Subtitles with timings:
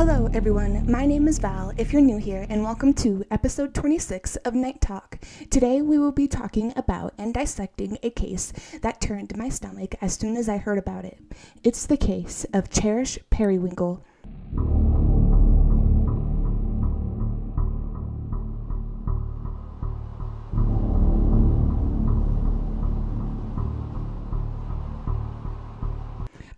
[0.00, 0.90] Hello, everyone.
[0.90, 4.80] My name is Val, if you're new here, and welcome to episode 26 of Night
[4.80, 5.18] Talk.
[5.50, 10.14] Today, we will be talking about and dissecting a case that turned my stomach as
[10.14, 11.18] soon as I heard about it.
[11.62, 14.00] It's the case of Cherish Perrywinkle.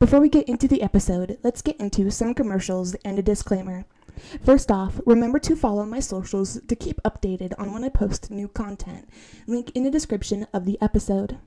[0.03, 3.85] Before we get into the episode, let's get into some commercials and a disclaimer.
[4.45, 8.49] First off, remember to follow my socials to keep updated on when I post new
[8.49, 9.09] content.
[9.47, 11.39] Link in the description of the episode.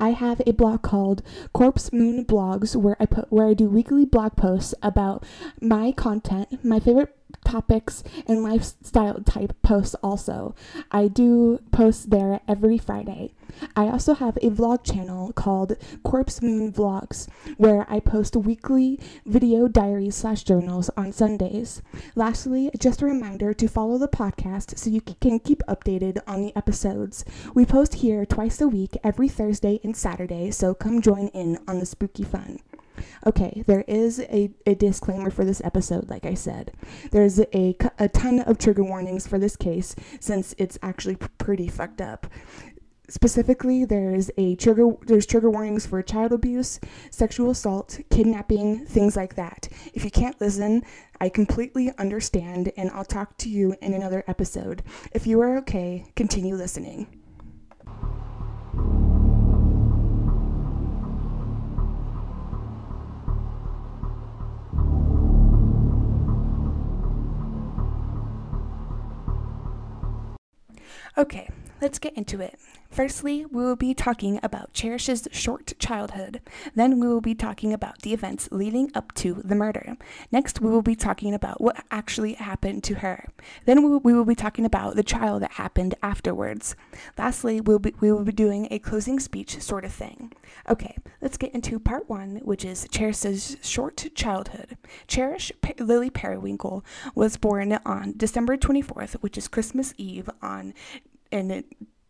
[0.00, 4.06] I have a blog called Corpse Moon Blogs where I put where I do weekly
[4.06, 5.26] blog posts about
[5.60, 10.54] my content, my favorite topics and lifestyle type posts also.
[10.90, 13.34] I do post there every Friday.
[13.76, 19.68] I also have a vlog channel called Corpse Moon Vlogs where I post weekly video
[19.68, 21.82] diaries slash journals on Sundays.
[22.14, 26.56] Lastly, just a reminder to follow the podcast so you can keep updated on the
[26.56, 27.24] episodes.
[27.54, 31.78] We post here twice a week every Thursday and Saturday, so come join in on
[31.78, 32.58] the spooky fun.
[33.26, 36.72] Okay, there is a, a disclaimer for this episode, like I said.
[37.10, 42.00] There's a, a ton of trigger warnings for this case since it's actually pretty fucked
[42.00, 42.26] up.
[43.08, 46.80] Specifically, there's a trigger there's trigger warnings for child abuse,
[47.10, 49.68] sexual assault, kidnapping, things like that.
[49.92, 50.82] If you can't listen,
[51.20, 54.82] I completely understand and I'll talk to you in another episode.
[55.12, 57.21] If you are okay, continue listening.
[71.16, 71.48] Okay,
[71.82, 72.58] let's get into it.
[72.92, 76.42] Firstly, we will be talking about Cherish's short childhood.
[76.74, 79.96] Then we will be talking about the events leading up to the murder.
[80.30, 83.30] Next, we will be talking about what actually happened to her.
[83.64, 86.76] Then we will, be talking about the trial that happened afterwards.
[87.16, 90.34] Lastly, we'll be, we will be doing a closing speech sort of thing.
[90.68, 94.76] Okay, let's get into part one, which is Cherish's short childhood.
[95.06, 100.74] Cherish P- Lily Perrywinkle was born on December 24th, which is Christmas Eve on
[101.30, 101.64] in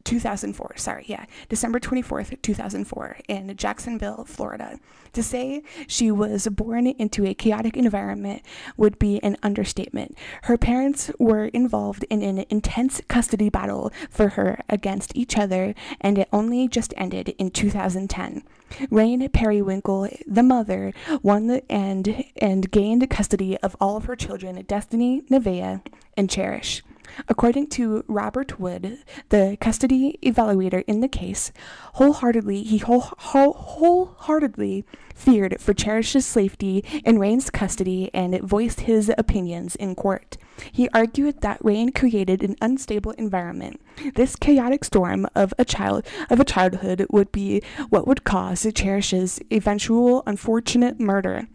[0.05, 4.79] 2004, sorry, yeah, December 24th, 2004, in Jacksonville, Florida.
[5.13, 8.43] To say she was born into a chaotic environment
[8.77, 10.17] would be an understatement.
[10.45, 16.19] Her parents were involved in an intense custody battle for her against each other, and
[16.19, 18.43] it only just ended in 2010.
[18.91, 24.63] Rayne Perrywinkle, the mother, won the, and, and gained custody of all of her children,
[24.67, 25.85] Destiny, Nevaeh,
[26.17, 26.83] and Cherish.
[27.29, 31.53] According to Robert Wood, the custody evaluator in the case,
[31.95, 34.85] wholeheartedly he whole, whole, wholeheartedly
[35.15, 40.37] feared for Cherish's safety in Rayne's custody and voiced his opinions in court.
[40.71, 43.81] He argued that Rayne created an unstable environment.
[44.15, 49.41] This chaotic storm of a child of a childhood would be what would cause Cherish's
[49.51, 51.49] eventual unfortunate murder.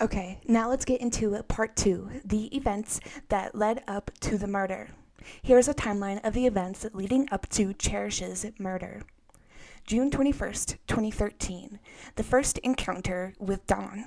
[0.00, 3.00] Okay, now let's get into part two the events
[3.30, 4.90] that led up to the murder.
[5.42, 9.02] Here's a timeline of the events leading up to Cherish's murder.
[9.84, 11.80] June 21st, 2013,
[12.14, 14.04] the first encounter with Don.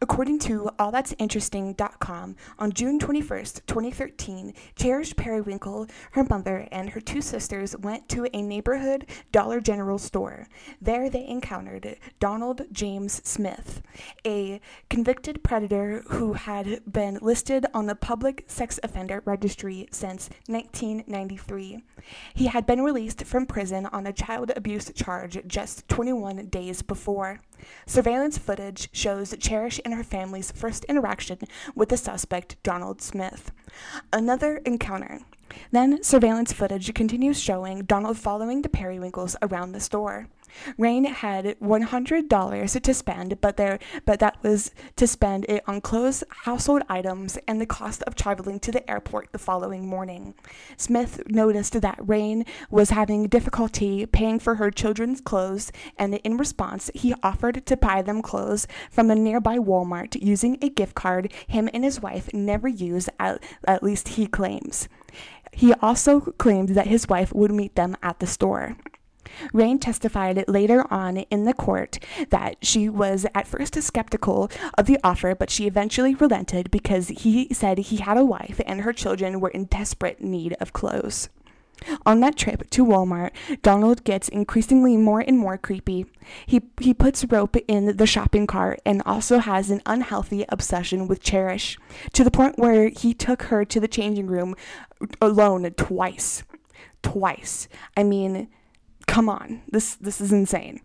[0.00, 7.76] According to allthatsinteresting.com, on June 21, 2013, Cherish Perrywinkle, her mother, and her two sisters
[7.78, 10.46] went to a neighborhood Dollar General store.
[10.80, 13.82] There they encountered Donald James Smith,
[14.26, 21.82] a convicted predator who had been listed on the Public Sex Offender Registry since 1993.
[22.34, 27.40] He had been released from prison on a child abuse charge just 21 days before.
[27.86, 31.38] Surveillance footage shows Cherish and her family's first interaction
[31.74, 33.52] with the suspect, Donald Smith.
[34.12, 35.20] Another encounter.
[35.70, 40.28] Then surveillance footage continues showing Donald following the Perrywinkles around the store.
[40.78, 46.24] Rayne had $100 to spend, but there but that was to spend it on clothes,
[46.28, 50.34] household items, and the cost of traveling to the airport the following morning.
[50.76, 56.90] Smith noticed that Rayne was having difficulty paying for her children's clothes, and in response,
[56.94, 61.68] he offered to buy them clothes from a nearby Walmart using a gift card him
[61.72, 64.88] and his wife never use, at, at least he claims.
[65.52, 68.76] He also claimed that his wife would meet them at the store.
[69.52, 71.98] Rayne testified later on in the court
[72.30, 77.52] that she was at first skeptical of the offer, but she eventually relented because he
[77.52, 81.28] said he had a wife and her children were in desperate need of clothes.
[82.06, 83.30] On that trip to Walmart,
[83.62, 86.06] Donald gets increasingly more and more creepy.
[86.46, 91.22] He he puts rope in the shopping cart and also has an unhealthy obsession with
[91.22, 91.78] Cherish,
[92.12, 94.54] to the point where he took her to the changing room
[95.20, 96.44] alone twice.
[97.02, 97.68] Twice.
[97.96, 98.48] I mean,
[99.06, 99.62] come on.
[99.70, 100.80] This this is insane.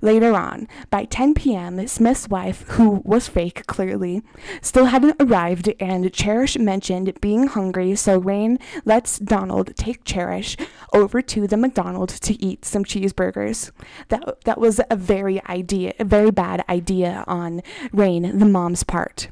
[0.00, 4.22] Later on, by 10 p.m., Smith's wife, who was fake clearly,
[4.60, 10.56] still hadn't arrived, and Cherish mentioned being hungry, so Rayne lets Donald take Cherish
[10.92, 13.70] over to the McDonald's to eat some cheeseburgers.
[14.08, 17.62] That that was a very idea, a very bad idea on
[17.92, 19.28] Rayne, the mom's part.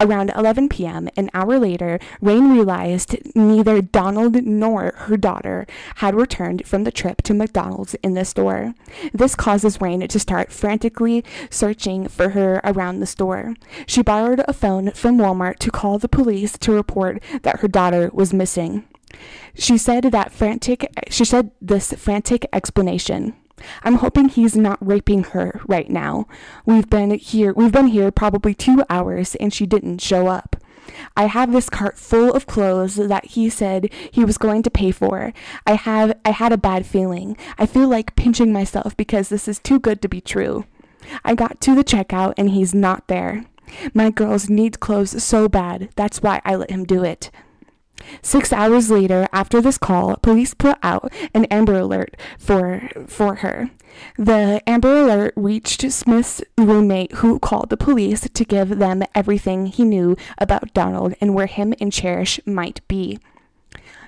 [0.00, 5.66] Around 11 p.m., an hour later, Rayne realized neither Donald nor her daughter
[5.96, 8.74] had returned from the trip to McDonald's in the store.
[9.12, 13.54] This causes Rayne to start frantically searching for her around the store.
[13.86, 18.10] She borrowed a phone from Walmart to call the police to report that her daughter
[18.12, 18.84] was missing.
[19.54, 23.34] She said that frantic she said this frantic explanation.
[23.82, 26.26] I'm hoping he's not raping her right now.
[26.66, 30.56] We've been here we've been here probably 2 hours and she didn't show up.
[31.16, 34.90] I have this cart full of clothes that he said he was going to pay
[34.90, 35.32] for.
[35.66, 37.36] I have I had a bad feeling.
[37.58, 40.64] I feel like pinching myself because this is too good to be true.
[41.24, 43.44] I got to the checkout and he's not there.
[43.94, 45.88] My girls need clothes so bad.
[45.96, 47.30] That's why I let him do it.
[48.22, 53.70] Six hours later, after this call, police put out an Amber Alert for for her.
[54.16, 59.84] The Amber Alert reached Smith's roommate, who called the police to give them everything he
[59.84, 63.18] knew about Donald and where him and Cherish might be.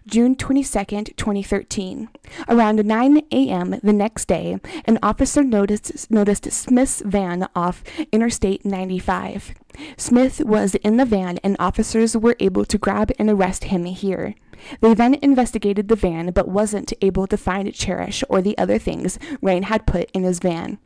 [0.08, 2.08] June 22, 2013.
[2.48, 3.78] Around 9 a.m.
[3.82, 9.54] the next day, an officer noticed, noticed Smith's van off Interstate 95.
[9.98, 14.34] Smith was in the van, and officers were able to grab and arrest him here.
[14.80, 19.18] They then investigated the van but wasn't able to find Cherish or the other things
[19.42, 20.78] Rayne had put in his van.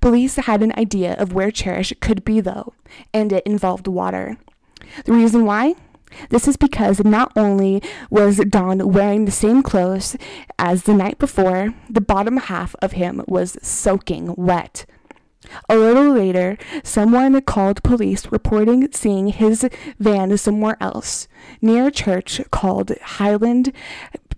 [0.00, 2.74] Police had an idea of where Cherish could be, though,
[3.14, 4.38] and it involved water.
[5.04, 5.76] The reason why?
[6.30, 10.16] This is because not only was Don wearing the same clothes
[10.58, 14.86] as the night before, the bottom half of him was soaking wet.
[15.68, 19.68] A little later, someone called police reporting seeing his
[19.98, 21.28] van somewhere else,
[21.62, 23.72] near a church called Highland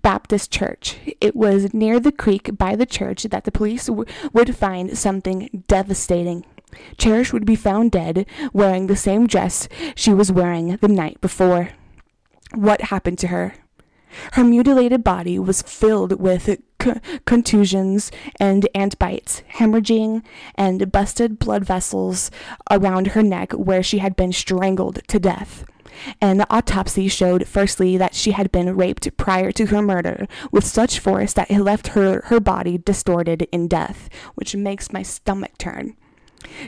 [0.03, 0.99] Baptist Church.
[1.21, 5.65] It was near the creek by the church that the police w- would find something
[5.69, 6.45] devastating.
[6.99, 11.71] Cherish would be found dead, wearing the same dress she was wearing the night before.
[12.55, 13.55] What happened to her?
[14.33, 16.93] Her mutilated body was filled with c-
[17.25, 20.23] contusions and ant bites, hemorrhaging,
[20.55, 22.31] and busted blood vessels
[22.71, 25.65] around her neck where she had been strangled to death.
[26.21, 30.99] An autopsy showed firstly that she had been raped prior to her murder with such
[30.99, 35.97] force that it left her, her body distorted in death, which makes my stomach turn.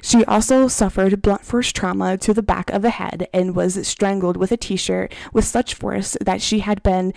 [0.03, 4.37] She also suffered blunt force trauma to the back of the head and was strangled
[4.37, 7.13] with a t-shirt with such force that she had been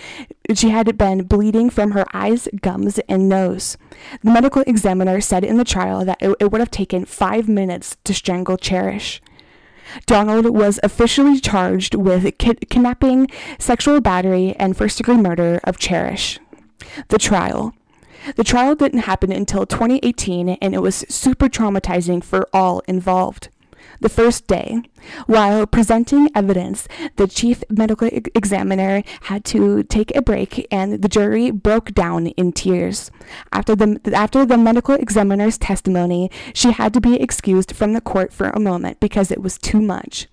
[0.53, 3.77] she had been bleeding from her eyes, gums, and nose.
[4.23, 7.97] The medical examiner said in the trial that it, it would have taken five minutes
[8.05, 9.21] to strangle Cherish.
[10.05, 16.39] Donald was officially charged with ki- kidnapping, sexual battery, and first degree murder of Cherish.
[17.09, 17.73] The trial.
[18.35, 23.49] The trial didn't happen until 2018 and it was super traumatizing for all involved.
[23.99, 24.81] The first day,
[25.25, 31.49] while presenting evidence, the chief medical examiner had to take a break and the jury
[31.49, 33.09] broke down in tears.
[33.51, 38.31] After the, after the medical examiner's testimony, she had to be excused from the court
[38.31, 40.27] for a moment because it was too much.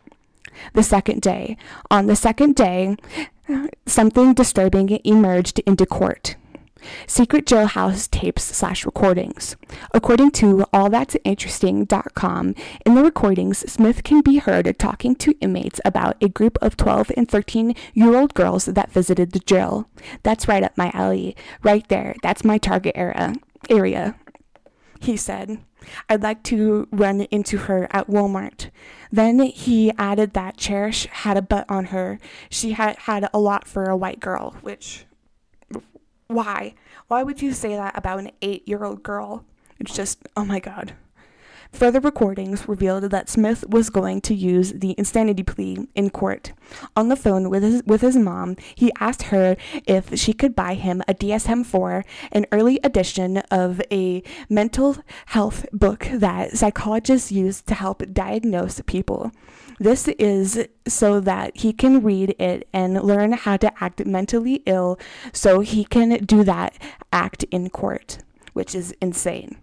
[0.75, 1.57] The second day.
[1.91, 2.97] On the second day,
[3.87, 6.37] something disturbing emerged into court
[7.07, 9.57] secret jailhouse tapes slash recordings.
[9.93, 12.55] According to allthatsinteresting.com,
[12.87, 17.13] in the recordings, Smith can be heard talking to inmates about a group of 12
[17.17, 19.89] and 13 year old girls that visited the jail.
[20.23, 21.37] That's right up my alley.
[21.63, 22.15] Right there.
[22.23, 23.35] That's my target era,
[23.69, 24.17] area.
[25.01, 25.59] He said,
[26.09, 28.71] I'd like to run into her at Walmart.
[29.13, 32.19] Then he added that Cherish had a butt on her.
[32.49, 35.05] She had had a lot for a white girl, which
[36.29, 36.75] why?
[37.09, 39.45] Why would you say that about an eight year old girl?
[39.79, 40.95] It's just, oh my god.
[41.75, 46.53] Further recordings revealed that Smith was going to use the insanity plea in court.
[46.95, 50.75] On the phone with his, with his mom, he asked her if she could buy
[50.75, 57.61] him a DSM 4, an early edition of a mental health book that psychologists use
[57.63, 59.33] to help diagnose people.
[59.79, 64.99] This is so that he can read it and learn how to act mentally ill
[65.33, 66.75] so he can do that
[67.13, 68.19] act in court,
[68.53, 69.57] which is insane.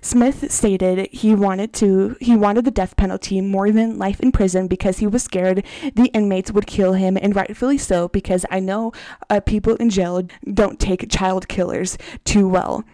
[0.00, 4.66] Smith stated he wanted to he wanted the death penalty more than life in prison
[4.66, 8.92] because he was scared the inmates would kill him and rightfully so because I know
[9.28, 10.22] uh, people in jail
[10.54, 12.84] don't take child killers too well.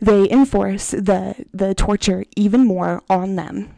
[0.00, 3.70] They enforce the the torture even more on them.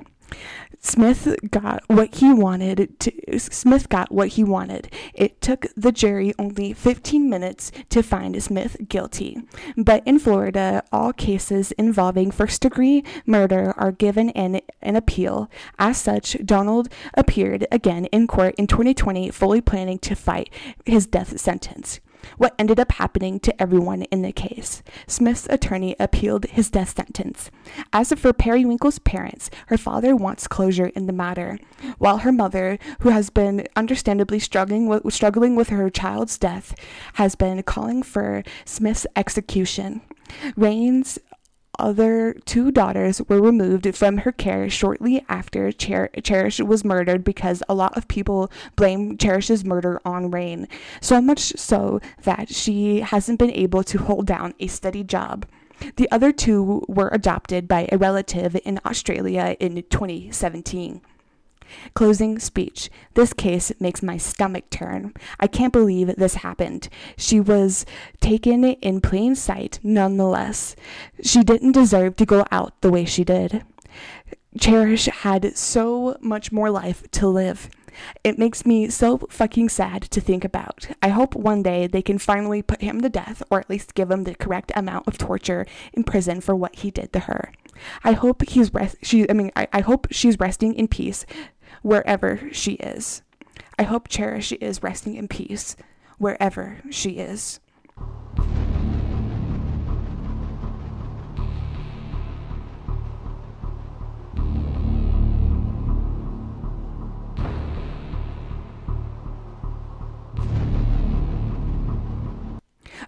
[0.80, 4.92] Smith got what he wanted to Smith got what he wanted.
[5.14, 9.42] It took the jury only 15 minutes to find Smith guilty.
[9.76, 15.50] But in Florida, all cases involving first-degree murder are given an, an appeal.
[15.78, 20.50] As such, Donald appeared again in court in 2020 fully planning to fight
[20.86, 22.00] his death sentence
[22.36, 24.82] what ended up happening to everyone in the case.
[25.06, 27.50] Smith's attorney appealed his death sentence.
[27.92, 31.58] As for Perrywinkle's parents, her father wants closure in the matter,
[31.98, 36.74] while her mother, who has been understandably struggling with, struggling with her child's death,
[37.14, 40.00] has been calling for Smith's execution.
[40.56, 41.18] Rayne's
[41.80, 47.62] other two daughters were removed from her care shortly after Cher- Cherish was murdered because
[47.68, 50.68] a lot of people blame Cherish's murder on Rayne,
[51.00, 55.46] so much so that she hasn't been able to hold down a steady job.
[55.96, 61.00] The other two were adopted by a relative in Australia in 2017.
[61.94, 62.90] Closing speech.
[63.14, 65.14] This case makes my stomach turn.
[65.38, 66.88] I can't believe this happened.
[67.16, 67.84] She was
[68.20, 70.76] taken in plain sight nonetheless.
[71.22, 73.64] She didn't deserve to go out the way she did.
[74.58, 77.70] Cherish had so much more life to live.
[78.24, 80.88] It makes me so fucking sad to think about.
[81.02, 84.10] I hope one day they can finally put him to death or at least give
[84.10, 87.52] him the correct amount of torture in prison for what he did to her.
[88.04, 91.24] I hope he's rest she I mean I, I hope she's resting in peace
[91.82, 93.22] wherever she is.
[93.78, 95.76] I hope Cherish is resting in peace
[96.18, 97.60] wherever she is.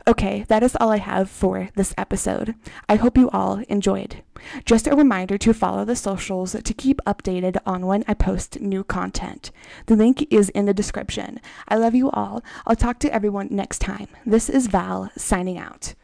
[0.07, 2.57] Okay, that is all I have for this episode.
[2.89, 4.23] I hope you all enjoyed.
[4.65, 8.83] Just a reminder to follow the socials to keep updated on when I post new
[8.83, 9.53] content.
[9.87, 11.41] The link is in the description.
[11.69, 12.43] I love you all.
[12.67, 14.09] I'll talk to everyone next time.
[14.27, 15.95] This is Val signing out.